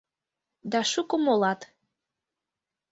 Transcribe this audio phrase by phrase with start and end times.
[0.71, 1.59] Да шуко молат.